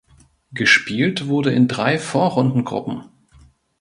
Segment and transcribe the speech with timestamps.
[0.51, 3.03] Gespielt wurde in drei Vorrundengruppen.